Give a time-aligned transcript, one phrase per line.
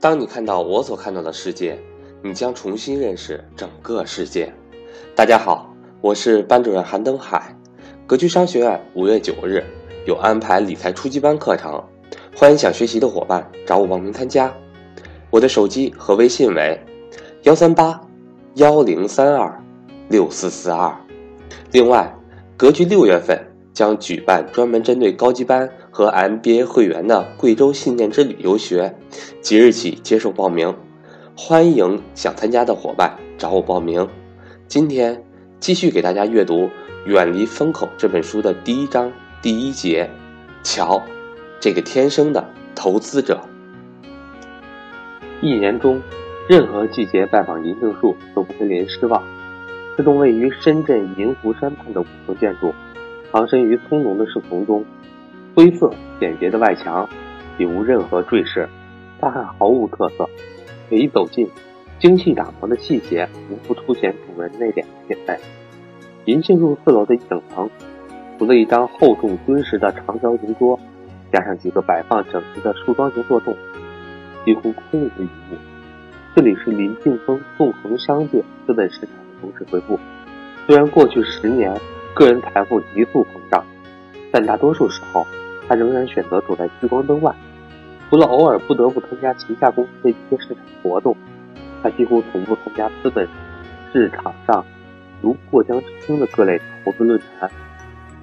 [0.00, 1.78] 当你看到我所看到的世界，
[2.22, 4.50] 你将重新认识整个世界。
[5.14, 7.54] 大家好，我是班主任韩登海。
[8.06, 9.62] 格局商学院五月九日
[10.06, 11.84] 有安排理财初级班课程，
[12.34, 14.50] 欢迎想学习的伙伴找我报名参加。
[15.28, 16.80] 我的手机和微信为
[17.42, 18.00] 幺三八
[18.54, 19.62] 幺零三二
[20.08, 20.96] 六四四二。
[21.72, 22.10] 另外，
[22.56, 23.38] 格局六月份
[23.74, 25.70] 将举办专门针对高级班。
[25.90, 28.94] 和 MBA 会员的贵州信念之旅游学，
[29.40, 30.74] 即日起接受报名，
[31.36, 34.08] 欢迎想参加的伙伴找我报名。
[34.68, 35.24] 今天
[35.58, 36.66] 继续给大家阅读
[37.06, 40.08] 《远离风口》这本书的第一章第一节。
[40.62, 41.02] 瞧，
[41.58, 43.40] 这个天生的投资者。
[45.40, 46.00] 一年中，
[46.48, 49.22] 任何季节拜访银杏树都不会令人失望。
[49.96, 52.72] 这栋位于深圳银湖山畔的五层建筑，
[53.32, 54.84] 藏身于葱茏的树丛中。
[55.54, 57.08] 灰色简洁的外墙，
[57.58, 58.68] 已无任何坠饰，
[59.20, 60.28] 但还毫无特色。
[60.88, 61.48] 每一走近，
[61.98, 65.36] 精细打磨的细节无不凸显主人内敛的品味。
[66.26, 67.68] 银杏树四楼的一整层，
[68.38, 70.78] 除了一张厚重敦实的长条形桌，
[71.32, 73.56] 加上几个摆放整齐的树桩形坐洞，
[74.44, 75.58] 几乎空无一物。
[76.36, 79.98] 这里是林劲峰纵横商界资本市场的董事会部。
[80.66, 81.76] 虽然过去十年
[82.14, 83.64] 个人财富急速膨胀，
[84.30, 85.26] 但大多数时候。
[85.70, 87.32] 他仍然选择躲在聚光灯外，
[88.10, 91.16] 除了偶尔不得不参加旗下公司的一些市场活动，
[91.80, 93.28] 他几乎从不参加资本
[93.92, 94.64] 市场上
[95.22, 97.48] 如过江之鲲的各类投资论坛。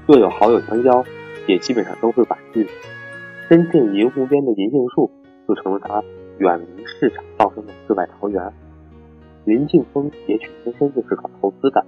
[0.05, 1.05] 若有好友相交，
[1.47, 2.67] 也基本上都会婉拒。
[3.47, 5.09] 深圳银湖边的银杏树
[5.47, 6.03] 就成了他
[6.39, 8.43] 远离市场噪声的世外桃源。
[9.45, 11.85] 林劲峰也许天生就是搞投资的，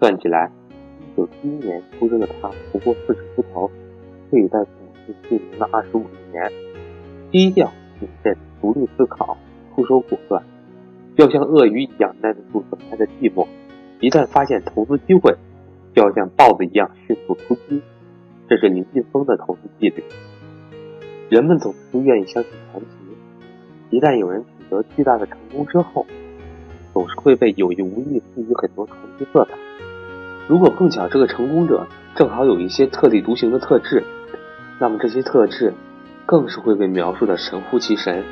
[0.00, 0.50] 算起来，
[0.98, 3.70] 一九七一年出生的他不过四十出头，
[4.28, 4.58] 可以在。
[5.28, 6.52] 经营了二十五年，
[7.30, 9.36] 低调谨慎，独立思考，
[9.74, 10.42] 出手果断，
[11.16, 13.46] 要像鳄鱼一样耐得住等待的寂寞。
[14.00, 15.34] 一旦发现投资机会，
[15.94, 17.82] 就要像豹子一样迅速出击。
[18.48, 20.02] 这是林劲峰的投资纪律。
[21.28, 22.88] 人们总是愿意相信传奇，
[23.90, 26.06] 一旦有人取得巨大的成功之后，
[26.94, 29.50] 总是会被有意无意赋予很多传奇色彩。
[30.48, 34.02] 如果碰巧这个成功者正好有一些特立独行的特质，
[34.78, 35.74] 那么这些特质，
[36.24, 38.24] 更是会被描述的神乎其神，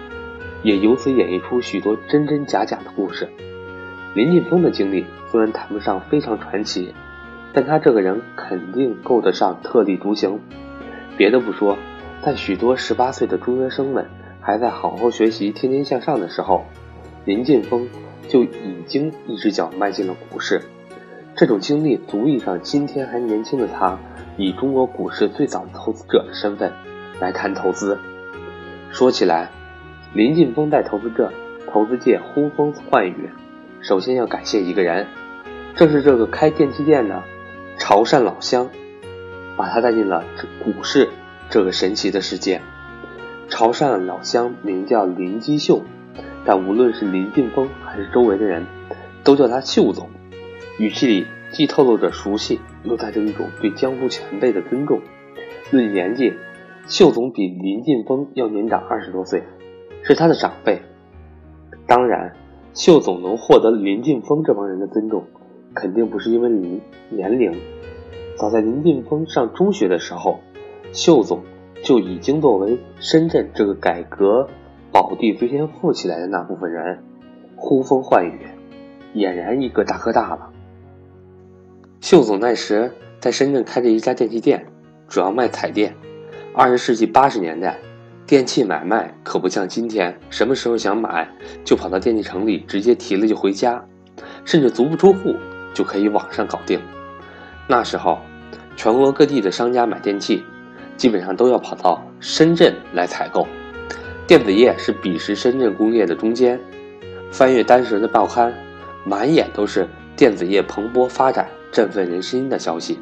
[0.63, 3.29] 也由此演绎出许多真真假假的故事。
[4.15, 6.95] 林劲峰的经历虽然谈不上非常传奇，
[7.53, 10.39] 但他这个人肯定够得上特立独行。
[11.17, 11.77] 别的不说，
[12.23, 14.07] 在许多十八岁的中学生们
[14.41, 16.65] 还在好好学习、天天向上的时候，
[17.25, 17.89] 林劲峰
[18.29, 20.63] 就已经一只脚迈进了股市。
[21.37, 23.99] 这种经历足以让今天还年轻的他。
[24.39, 26.73] 以中国股市最早的投资者的身份
[27.21, 27.99] 来谈投资，
[28.91, 29.51] 说起来，
[30.13, 31.33] 林劲峰带投资者
[31.71, 33.31] 投资界呼风唤雨，
[33.81, 35.07] 首先要感谢一个人，
[35.75, 37.23] 正是这个开电器店的
[37.79, 38.69] 潮汕老乡，
[39.57, 41.09] 把他带进了这股市
[41.49, 42.61] 这个神奇的世界。
[43.49, 45.83] 潮汕老乡名叫林基秀，
[46.45, 48.67] 但无论是林劲峰还是周围的人，
[49.25, 50.11] 都叫他秀总，
[50.79, 51.27] 语气里。
[51.53, 55.01] 既透露着熟悉，又带着一种对江湖前辈的尊重。
[55.71, 56.35] 论年纪，
[56.89, 59.45] 秀总比林劲峰要年长二十多岁，
[60.03, 60.83] 是他的长辈。
[61.87, 62.35] 当然，
[62.75, 65.25] 秀总能获得林劲峰这帮人的尊重，
[65.73, 67.53] 肯定不是因为年年龄。
[68.37, 70.41] 早在林劲峰上中学的时候，
[70.93, 71.45] 秀总
[71.85, 74.49] 就已经作为深圳这个改革
[74.91, 77.05] 宝地最先富起来的那部分人，
[77.55, 78.41] 呼风唤雨，
[79.15, 80.51] 俨然一个大哥大了。
[82.07, 84.65] 秀总那时在深圳开着一家电器店，
[85.09, 85.93] 主要卖彩电。
[86.55, 87.77] 二十世纪八十年代，
[88.25, 91.29] 电器买卖可不像今天，什么时候想买
[91.65, 93.85] 就跑到电器城里直接提了就回家，
[94.45, 95.35] 甚至足不出户
[95.75, 96.81] 就可以网上搞定。
[97.67, 98.21] 那时候，
[98.77, 100.45] 全国各地的商家买电器，
[100.97, 103.49] 基本上都要跑到深圳来采购。
[104.29, 106.57] 电子业是彼时深圳工业的中坚。
[107.33, 108.55] 翻阅当时的报刊，
[109.05, 111.49] 满眼都是电子业蓬勃发展。
[111.77, 112.99] 振奋人心的消息，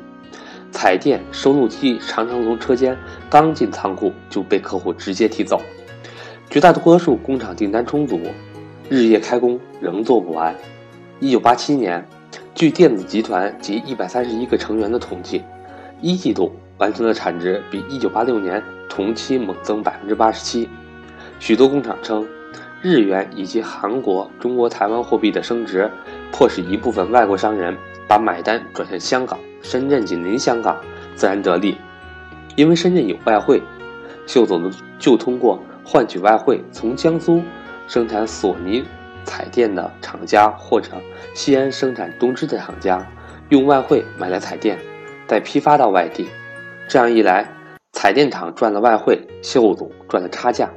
[0.73, 2.99] 彩电收录机常常从车间
[3.31, 5.63] 刚进仓库就被客户直接提走。
[6.51, 8.21] 绝大多数工厂订单充足，
[8.91, 10.53] 日夜开工仍做不完。
[11.21, 12.05] 一九八七年，
[12.53, 15.45] 据电子集团及一百三十一个成员的统计，
[16.01, 20.69] 一季度完成的产值比一九八六年同期猛增百分之八十七。
[21.39, 22.27] 许多工厂称，
[22.83, 25.89] 日元以及韩国、中国台湾货币的升值，
[26.33, 27.77] 迫使一部分外国商人。
[28.07, 30.81] 把买单转向香港，深圳紧邻香港，
[31.15, 31.77] 自然得利。
[32.57, 33.63] 因为深圳有外汇，
[34.27, 37.43] 秀总就通过换取外汇，从江苏
[37.89, 38.85] 生产索尼
[39.25, 40.91] 彩电的厂家或者
[41.35, 43.05] 西安生产东芝的厂家，
[43.49, 44.79] 用外汇买了彩电，
[45.27, 46.29] 再批发到外地。
[46.87, 47.49] 这样一来，
[47.93, 50.71] 彩电厂赚了外汇，秀总赚了差价。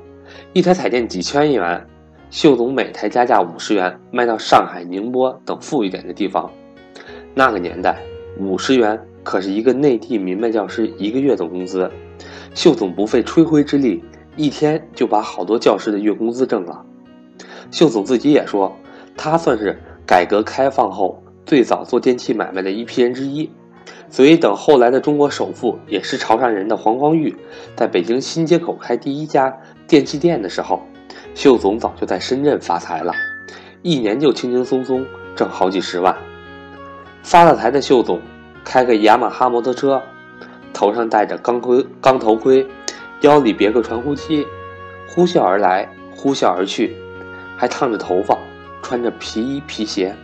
[0.53, 1.85] 一台彩电几千元，
[2.29, 6.49] 秀总每台加价五十元，卖到上海、宁波等富裕点的地方。
[7.37, 8.01] 那个年代，
[8.39, 11.87] 五十元可是一个内地民办教师一个月的工资。
[12.55, 14.03] 秀总不费吹灰之力，
[14.35, 16.83] 一天就把好多教师的月工资挣了。
[17.69, 18.75] 秀总自己也说，
[19.15, 23.47] 他算是改革开放后最早做电器买卖的一批人之一。
[24.09, 27.35] 所以，等后来的中国首富也是潮汕人的黄光裕，
[27.75, 29.55] 在北京新街口开第一家
[29.87, 30.81] 电器店的时候，
[31.35, 33.13] 秀总早就在深圳发财了，
[33.83, 35.05] 一年就轻轻松松
[35.35, 36.17] 挣好几十万。
[37.27, 38.21] 发了财的秀总，
[38.63, 40.01] 开个雅马哈摩托车，
[40.71, 42.65] 头上戴着钢盔钢头盔，
[43.19, 44.47] 腰里别个传呼机，
[45.09, 46.95] 呼啸而来，呼啸而去，
[47.57, 48.37] 还烫着头发，
[48.81, 50.15] 穿着皮衣皮鞋，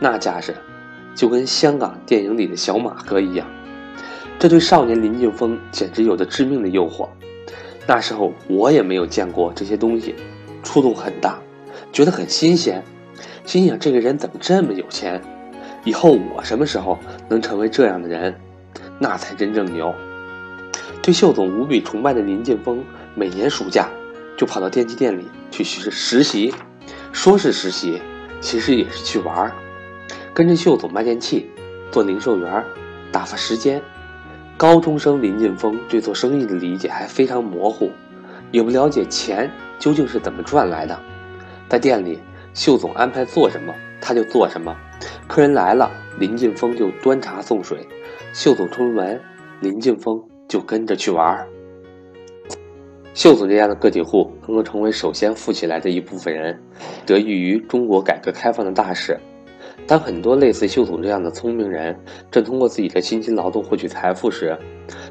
[0.00, 0.52] 那架势。
[1.14, 3.46] 就跟香港电影里的小马哥一样，
[4.36, 7.06] 这对少年林静峰简直有着致命的诱惑。
[7.86, 10.16] 那时候我也没有见过这些东西，
[10.64, 11.38] 触动很大，
[11.92, 12.82] 觉得很新鲜，
[13.44, 15.22] 心想这个人怎么这么有钱？
[15.84, 16.98] 以后我什么时候
[17.28, 18.34] 能成为这样的人？
[18.98, 19.94] 那才真正牛。
[21.02, 22.82] 对秀总无比崇拜的林静峰，
[23.14, 23.88] 每年暑假
[24.36, 26.54] 就跑到电器店里去实实习，
[27.12, 28.00] 说是实习，
[28.40, 29.52] 其实也是去玩儿。
[30.32, 31.50] 跟着秀总卖电器，
[31.90, 32.64] 做零售员，
[33.12, 33.80] 打发时间。
[34.56, 37.90] 高中生林劲峰对做生意的理解还非常模糊，
[38.50, 40.98] 也不了解钱究竟是怎么赚来的。
[41.68, 42.20] 在店里，
[42.54, 44.74] 秀总安排做什么，他就做什么。
[45.34, 47.76] 客人来了，林劲峰就端茶送水；
[48.32, 49.20] 秀总出门，
[49.60, 51.44] 林劲峰就跟着去玩。
[53.14, 56.56] 秀总这样的个体户能够成为首先富起来的一部分人，
[57.04, 59.18] 得益于中国改革开放的大势。
[59.88, 61.98] 当很多类似秀总这样的聪明人
[62.30, 64.56] 正通过自己的辛勤劳动获取财富时，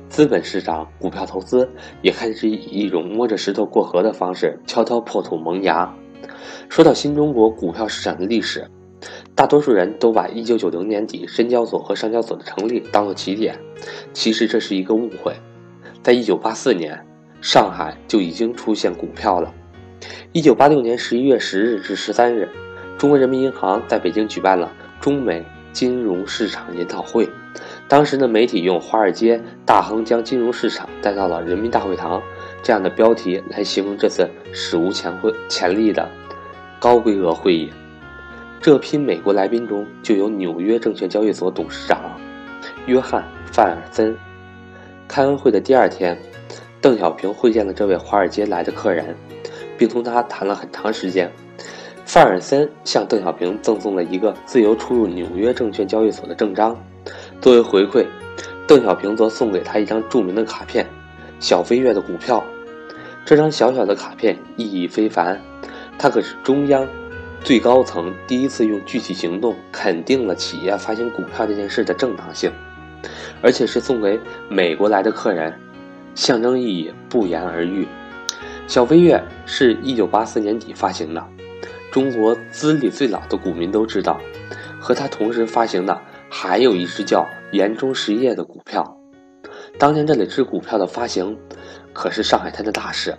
[0.07, 1.69] 资本市场、股票投资
[2.01, 5.93] 也开始以一种摸着石头过河的方式悄悄破土萌芽。
[6.69, 8.65] 说到新中国股票市场的历史，
[9.35, 13.57] 大多数人都把1990年底深交所和上交所的成立当做起点，
[14.13, 15.33] 其实这是一个误会。
[16.03, 17.05] 在1984年，
[17.41, 19.53] 上海就已经出现股票了。
[20.33, 22.49] 1986年11月10日至13日。
[22.95, 24.71] 中国人民银行在北京举办了
[25.01, 25.43] 中美
[25.73, 27.27] 金融市场研讨会，
[27.87, 32.21] 当时的媒体用“华尔街大亨将金融市场带到了人民大会堂”
[32.61, 36.07] 这样的标题来形容这次史无前会潜力的
[36.79, 37.69] 高规格会议。
[38.63, 41.99] 这批美国来宾中就有纽约证券交易所董事长
[42.85, 43.21] 约翰·
[43.53, 44.15] 范尔森。
[45.05, 46.17] 开完会的第二天，
[46.79, 49.13] 邓小平会见了这位华尔街来的客人，
[49.77, 51.29] 并同他谈了很长时间。
[52.05, 56.81] 范尔森向邓小平赠送了一个自由出入纽约证券交易所的证章，
[57.41, 58.05] 作为回馈，
[58.65, 60.87] 邓小平则送给他一张著名的卡片——
[61.37, 62.41] 小飞跃的股票。
[63.25, 65.37] 这张小小的卡片意义非凡，
[65.99, 66.87] 它可是中央
[67.43, 72.49] 最高层第一次用具体行动肯定了企业发行股票这件事的正当性，
[73.41, 74.17] 而且是送给
[74.49, 75.53] 美国来的客人，
[76.15, 77.85] 象征意义不言而喻。
[78.65, 81.21] 小飞跃是一九八四年底发行的。
[81.91, 84.17] 中国资历最老的股民都知道，
[84.79, 88.97] 和他同时发行的还有一只叫盐中实业的股票。
[89.77, 91.37] 当年这两只股票的发行，
[91.91, 93.13] 可是上海滩的大事。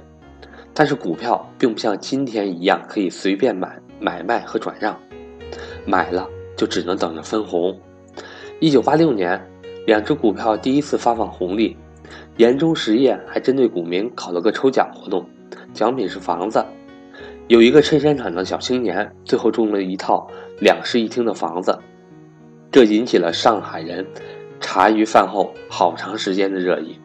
[0.73, 4.99] 但是股票并不像今天一样可以随便买买卖和转让，
[5.87, 7.79] 买了就只能等着分红。
[8.61, 9.41] 一九八六年，
[9.87, 11.77] 两只股票第一次发放红利，
[12.37, 15.25] 盐中实业还针对股民搞了个抽奖活动，
[15.73, 16.65] 奖品是房子。
[17.49, 20.27] 有一个衬衫厂的小青年，最后中了一套
[20.61, 21.79] 两室一厅的房子，
[22.71, 24.07] 这引起了上海人
[24.61, 26.99] 茶余饭后好长时间的热议。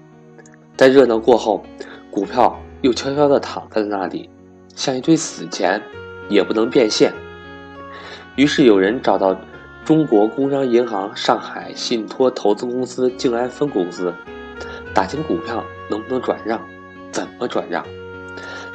[0.78, 1.62] 在热闹过后，
[2.10, 4.30] 股票又悄悄地躺在了那里，
[4.76, 5.82] 像一堆死钱，
[6.30, 7.14] 也不能变现。
[8.36, 9.36] 于是有人找到
[9.84, 14.14] 中国工商银行上海信托投资公司静安分公司，
[14.94, 16.62] 打听股票能不能转让，
[17.12, 17.84] 怎么转让。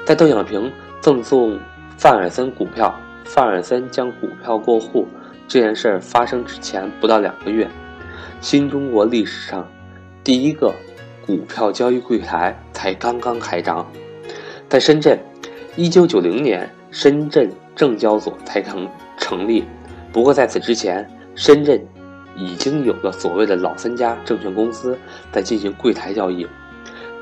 [0.05, 0.71] 在邓小平。
[1.01, 1.61] 赠送
[1.99, 5.07] 范尔森股票，范尔森将股票过户
[5.47, 7.69] 这件事发生之前不到两个月，
[8.41, 9.69] 新中国历史上
[10.23, 10.73] 第一个
[11.27, 13.87] 股票交易柜台才刚刚开张，
[14.67, 15.19] 在深圳，
[15.77, 19.65] 一九九零年深圳证交所才成成立。
[20.13, 21.85] 不过在此之前，深圳
[22.37, 24.97] 已经有了所谓的老三家证券公司
[25.33, 26.47] 在进行柜台交易。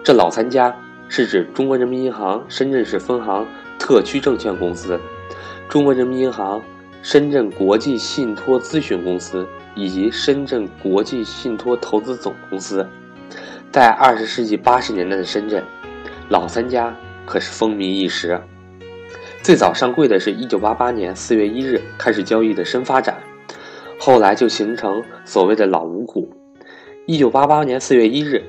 [0.05, 0.77] 这老三家
[1.09, 3.47] 是指中国人民银行深圳市分行。
[3.79, 5.01] 特区证券公司、
[5.69, 6.63] 中国人民银行、
[7.03, 12.87] 深圳国际信托咨询公司以及深圳国际信托投资总公司。
[13.73, 15.65] 在二十世纪八十年代的深圳，
[16.29, 16.95] 老三家
[17.27, 18.41] 可是风靡一时。
[19.43, 23.21] 最早上柜的是一九八八年四月一日开始交易的深发展，
[23.99, 26.31] 后来就形成所谓的老五股。
[27.07, 28.41] 一九八八年四月一日，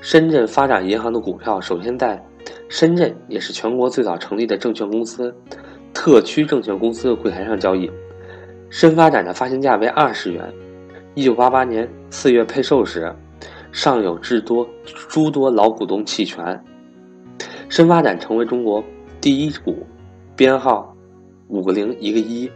[0.00, 2.24] 深圳发展银行的股票首先在
[2.68, 5.34] 深圳，也是全国最早成立的证券公司——
[5.92, 7.90] 特区证券公司的柜台上交易。
[8.70, 10.44] 深发展的发行价为二十元。
[11.14, 13.12] 一九八八年四月配售时，
[13.72, 14.68] 尚有至多
[15.08, 16.64] 诸多老股东弃权，
[17.68, 18.84] 深发展成为中国
[19.20, 19.84] 第一股。
[20.38, 20.94] 编号
[21.48, 22.48] 五个零一个一，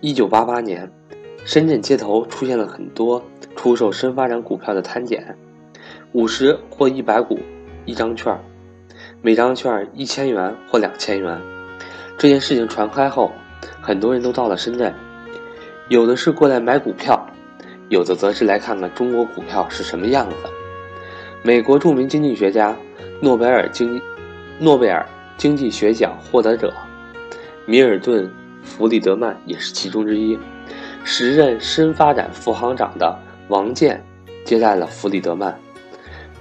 [0.00, 0.90] 一九八八年，
[1.44, 3.22] 深圳街头出现了很多
[3.54, 5.38] 出售深发展股票的摊点，
[6.10, 7.38] 五十或一百股
[7.84, 8.36] 一张券，
[9.22, 11.40] 每张券一千元或两千元。
[12.18, 13.30] 这件事情传开后，
[13.80, 14.92] 很多人都到了深圳，
[15.90, 17.24] 有的是过来买股票，
[17.88, 20.34] 有的则是来看看中国股票是什么样子。
[21.44, 22.76] 美国著名经济学家、
[23.22, 24.02] 诺贝尔经
[24.58, 25.06] 诺贝尔。
[25.40, 26.70] 经济学奖获得者
[27.64, 28.26] 米尔顿·
[28.62, 30.38] 弗里德曼也是其中之一。
[31.02, 33.18] 时任深发展副行长的
[33.48, 34.04] 王健
[34.44, 35.58] 接待了弗里德曼。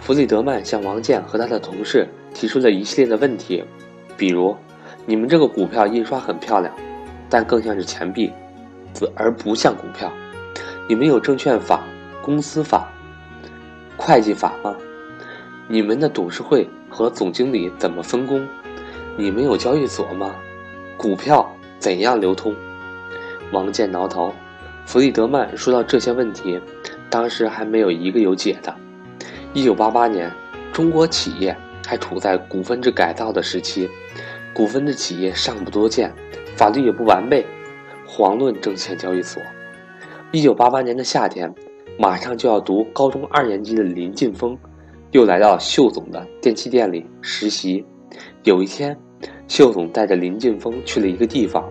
[0.01, 3.63] 弗里德曼向王健和他的同事提出了一系列的问题，
[4.17, 4.53] 比如：
[5.05, 6.75] 你们这个股票印刷很漂亮，
[7.29, 8.29] 但更像是钱币，
[9.15, 10.11] 而不像股票。
[10.89, 11.85] 你们有证券法、
[12.21, 12.89] 公司法、
[13.95, 14.75] 会计法吗？
[15.69, 18.45] 你们的董事会和总经理怎么分工？
[19.19, 20.33] 你们有交易所吗？
[20.95, 22.55] 股票怎样流通？
[23.51, 24.33] 王健挠头。
[24.85, 26.57] 弗里德曼说到这些问题，
[27.09, 28.73] 当时还没有一个有解的。
[29.53, 30.31] 一九八八年，
[30.71, 31.53] 中国企业
[31.85, 33.89] 还处在股份制改造的时期，
[34.53, 36.13] 股份制企业尚不多见，
[36.55, 37.45] 法律也不完备，
[38.07, 39.43] 遑论证券交易所。
[40.31, 41.53] 一九八八年的夏天，
[41.97, 44.57] 马上就要读高中二年级的林晋峰，
[45.11, 47.85] 又来到秀总的电器店里实习。
[48.45, 48.97] 有一天。
[49.49, 51.67] 秀总带着林晋峰去了一个地方，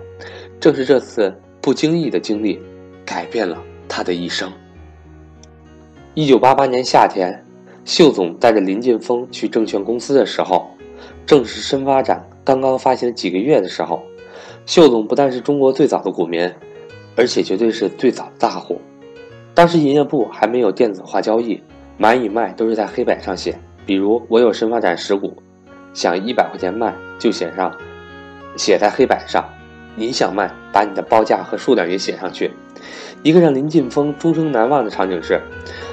[0.60, 1.32] 正是这次
[1.62, 2.60] 不经意的经历，
[3.06, 4.52] 改变了他的一生。
[6.14, 7.32] 一九八八年夏天，
[7.84, 10.66] 秀总带着林晋峰去证券公司的时候，
[11.24, 14.02] 正是深发展刚刚发行几个月的时候。
[14.66, 16.52] 秀总不但是中国最早的股民，
[17.16, 18.80] 而且绝对是最早的大户。
[19.54, 21.62] 当时营业部还没有电子化交易，
[21.96, 23.56] 买与卖都是在黑板上写，
[23.86, 25.32] 比如我有深发展十股。
[25.98, 27.76] 想一百块钱卖，就写上，
[28.56, 29.44] 写在黑板上。
[29.96, 32.52] 你想卖，把你的报价和数量也写上去。
[33.24, 35.42] 一个让林晋峰终生难忘的场景是，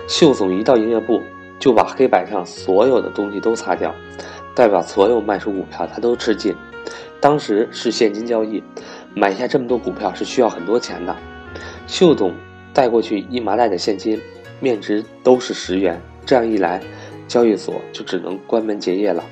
[0.08, 1.24] 秀总一到营业部，
[1.58, 3.96] 就把黑板上所有的东西都擦掉，
[4.54, 6.56] 代表所有卖出股票他都吃尽。
[7.20, 8.64] 当时是现金交易，
[9.16, 11.16] 买下这么多股票是需要很多钱的。
[11.88, 12.32] 秀总
[12.76, 14.22] 带过去一麻袋的现金，
[14.60, 16.00] 面值都是十元。
[16.28, 16.80] 这样一来，
[17.28, 19.24] 交易所就只能关门结业了。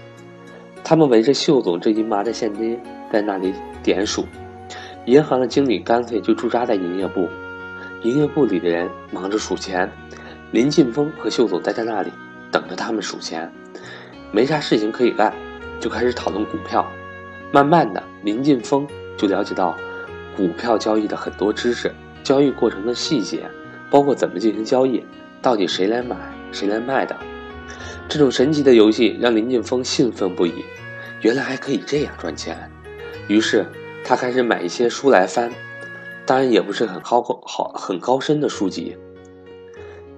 [0.83, 2.79] 他们围着秀总这一麻的现金
[3.11, 4.25] 在那里点数，
[5.05, 7.29] 银行的经理干脆就驻扎在营业部，
[8.01, 9.89] 营业部里的人忙着数钱，
[10.51, 12.11] 林晋峰和秀总待在那里
[12.51, 13.49] 等着他们数钱，
[14.31, 15.33] 没啥事情可以干，
[15.79, 16.85] 就开始讨论股票。
[17.51, 18.85] 慢慢的，林晋峰
[19.15, 19.77] 就了解到
[20.35, 23.49] 股票交易的很多知识，交易过程的细节，
[23.89, 25.03] 包括怎么进行交易，
[25.41, 26.17] 到底谁来买
[26.51, 27.15] 谁来卖的。
[28.09, 30.63] 这种神奇的游戏让林晋峰兴奋不已，
[31.21, 32.69] 原来还可以这样赚钱。
[33.27, 33.65] 于是
[34.03, 35.51] 他开始买一些书来翻，
[36.25, 38.95] 当然也不是很高好很高深的书籍，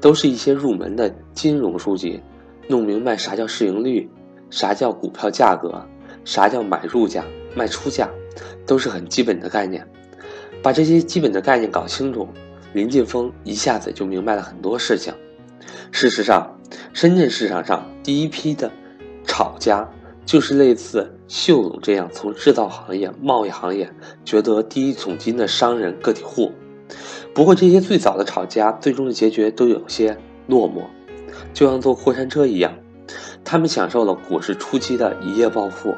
[0.01, 2.22] 都是一些入门的金融书籍，
[2.68, 4.10] 弄明白啥叫市盈率，
[4.50, 5.88] 啥叫股票价格，
[6.25, 7.24] 啥叫买入价、
[7.56, 8.10] 卖出价，
[8.65, 9.88] 都是很基本的概念。
[10.62, 12.27] 把这些基本的概念搞清楚，
[12.74, 15.13] 林晋峰一下子就明白了很多事情。
[15.92, 16.54] 事实上，
[16.93, 18.72] 深圳市场上第一批的
[19.25, 19.89] 炒家，
[20.25, 23.89] 就是类似秀总这样从制造行业、贸易行业
[24.24, 26.51] 掘得第一桶金的商人个体户。
[27.34, 30.17] 不过，这些最早的炒家最终的结局都有些
[30.48, 30.84] 落寞，
[31.53, 32.74] 就像坐过山车一样，
[33.43, 35.95] 他们享受了股市初期的一夜暴富，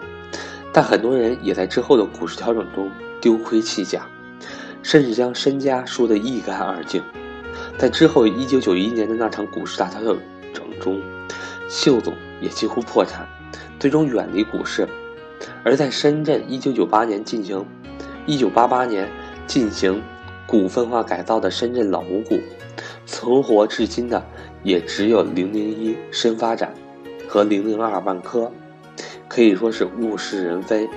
[0.74, 2.90] 但很多人也在之后的股市调整中
[3.22, 4.08] 丢盔弃甲，
[4.82, 7.04] 甚至将身家输得一干二净。
[7.78, 10.18] 在之后一九九一年的那场股市大调整
[10.80, 11.02] 中，
[11.70, 13.28] 秀总也几乎破产，
[13.80, 14.88] 最终远离股市。
[15.64, 17.66] 而在深圳一九九八年进行
[18.26, 19.10] 一九八八年
[19.46, 20.02] 进行
[20.46, 22.40] 股份化改造的深圳老五股，
[23.06, 24.24] 存活至今的
[24.64, 26.74] 也只有零零一深发展
[27.28, 28.52] 和零零二万科，
[29.28, 30.90] 可以说是物是人非。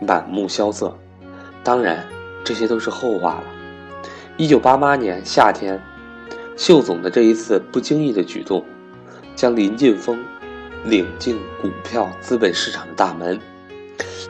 [0.00, 0.96] 满目萧瑟。
[1.62, 2.06] 当然，
[2.42, 3.44] 这些都是后话了。
[4.36, 5.80] 一九八八年夏天，
[6.60, 8.62] 秀总的这一次不经意的举动，
[9.34, 10.22] 将林晋峰
[10.84, 13.40] 领进股票资本市场的大门。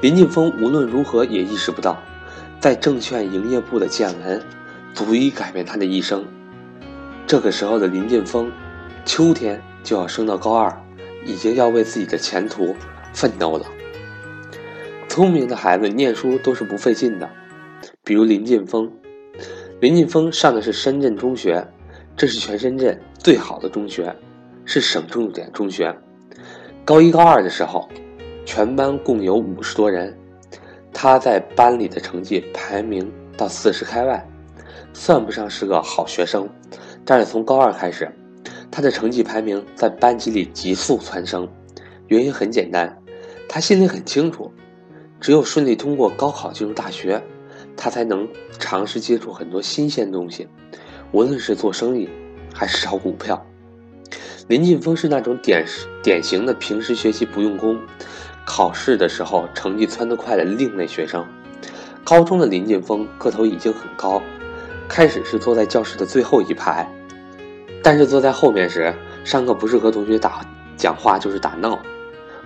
[0.00, 2.00] 林晋峰无论如何也意识不到，
[2.60, 4.40] 在证券营业部的见闻，
[4.94, 6.24] 足以改变他的一生。
[7.26, 8.52] 这个时候的林晋峰，
[9.04, 10.72] 秋天就要升到高二，
[11.26, 12.76] 已经要为自己的前途
[13.12, 13.66] 奋斗了。
[15.08, 17.28] 聪明的孩子念书都是不费劲的，
[18.04, 18.88] 比如林晋峰。
[19.80, 21.66] 林晋峰上的是深圳中学，
[22.20, 24.14] 这是全深圳最好的中学，
[24.66, 25.90] 是省重点中学。
[26.84, 27.88] 高一高二的时候。
[28.44, 30.14] 全班共有五十多人，
[30.92, 34.26] 他在班里的成绩排名到四十开外，
[34.92, 36.46] 算不上是个好学生。
[37.06, 38.10] 但是从高二开始，
[38.70, 41.48] 他的成绩排名在班级里急速蹿升。
[42.08, 42.98] 原因很简单，
[43.48, 44.52] 他心里很清楚，
[45.20, 47.22] 只有顺利通过高考进入大学，
[47.76, 50.48] 他才能尝试接触很多新鲜东西，
[51.12, 52.08] 无论是做生意
[52.52, 53.44] 还是炒股票。
[54.48, 55.64] 林晋峰是那种典
[56.02, 57.78] 典型的平时学习不用功。
[58.44, 61.24] 考试的时候成绩蹿得快的另类学生，
[62.02, 64.20] 高中的林晋峰个头已经很高，
[64.88, 66.90] 开始是坐在教室的最后一排，
[67.80, 70.44] 但是坐在后面时，上课不是和同学打
[70.76, 71.78] 讲话就是打闹。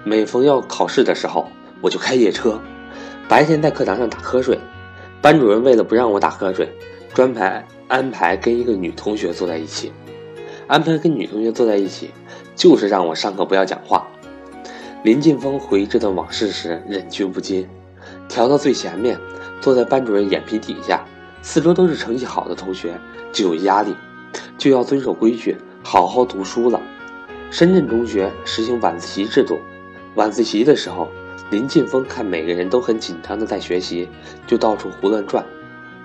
[0.02, 1.48] 每逢要考试的时候，
[1.80, 2.60] 我就开夜车，
[3.26, 4.58] 白天在课堂上打瞌睡，
[5.22, 6.70] 班主任为了不让我打瞌睡，
[7.14, 9.92] 专排安排跟一个女同学坐在一起，
[10.66, 12.10] 安排跟女同学坐在一起，
[12.56, 14.08] 就是让我上课不要讲话。
[15.02, 17.68] 林晋峰回忆这段往事时，忍俊不禁。
[18.28, 19.18] 调到最前面，
[19.60, 21.04] 坐在班主任眼皮底下，
[21.42, 22.98] 四周都是成绩好的同学，
[23.32, 23.94] 就有压力，
[24.56, 26.80] 就要遵守规矩，好好读书了。
[27.50, 29.58] 深圳中学实行晚自习制度，
[30.14, 31.08] 晚自习的时候，
[31.50, 34.08] 林晋峰看每个人都很紧张的在学习，
[34.46, 35.44] 就到处胡乱转，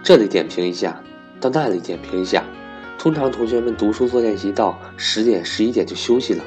[0.04, 1.02] 这里点评一下，
[1.40, 2.44] 到那里点评一下。
[2.98, 6.44] 通常同学们读书做练习到十点、十一点就休息了，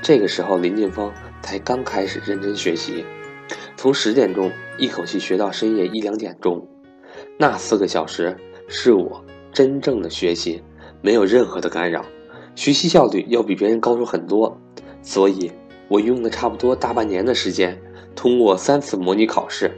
[0.00, 1.12] 这个时候林俊峰。
[1.40, 3.06] 才刚开始认真学习，
[3.74, 6.68] 从十点钟一口气学到深夜一两点钟，
[7.38, 8.36] 那四个小时
[8.68, 10.62] 是我真正的学习，
[11.00, 12.04] 没有任何的干扰，
[12.54, 14.60] 学习效率要比别人高出很多，
[15.00, 15.50] 所以
[15.88, 17.80] 我用了差不多大半年的时间，
[18.14, 19.70] 通过三次模拟考试，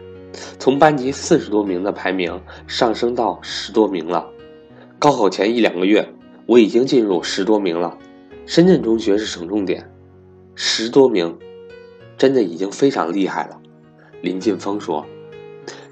[0.59, 4.27] 从班级四十多名的排名上升到十多名了。
[5.01, 6.13] 高考前一两个月，
[6.45, 7.97] 我已经进入十多名了。
[8.45, 9.91] 深圳中学是省重点，
[10.55, 11.39] 十多名。
[12.19, 13.59] 真的已经非常厉害了，
[14.21, 15.07] 林晋峰说：“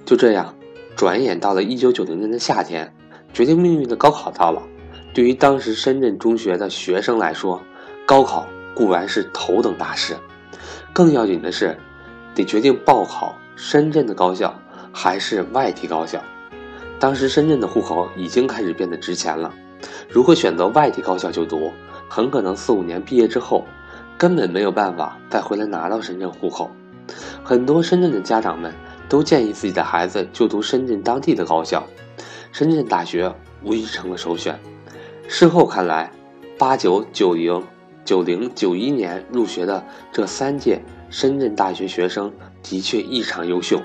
[0.04, 0.54] 就这样，
[0.94, 2.94] 转眼到了一九九零年的夏天，
[3.32, 4.62] 决定命运的高考到了。
[5.14, 7.62] 对于当时深圳中学的学生来说，
[8.04, 10.14] 高考固然是头等大事，
[10.92, 11.78] 更要紧的是，
[12.34, 14.54] 得决定报考深圳的高校
[14.92, 16.22] 还是外地高校。
[16.98, 19.54] 当时深圳的户口已经开始变得值钱了，
[20.08, 21.72] 如果选择外地高校就读，
[22.08, 23.64] 很可能四五年毕业之后。”
[24.18, 26.68] 根本没有办法再回来拿到深圳户口，
[27.44, 28.74] 很多深圳的家长们
[29.08, 31.86] 都建议自己的孩子就读深圳当地的高校，
[32.50, 33.32] 深圳大学
[33.62, 34.58] 无疑成了首选。
[35.28, 36.10] 事后看来，
[36.58, 37.62] 八九九零
[38.04, 43.80] 九零九一年入学的这三届深圳大学学生的确异常优秀。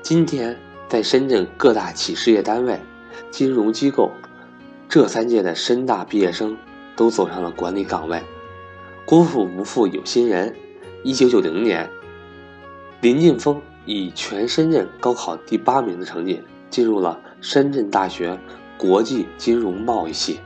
[0.00, 0.56] 今天
[0.88, 2.80] 在深圳各大企事业单位、
[3.30, 4.10] 金融机构，
[4.88, 6.56] 这三届的深大毕业生
[6.96, 8.22] 都走上了管理岗位。
[9.04, 10.54] 功夫不负有心人。
[11.04, 11.88] 一九九零年，
[13.00, 18.38] 林晋峰以全深圳高考第八名的成绩进入了深圳大学
[18.76, 20.40] 国际金融贸易系。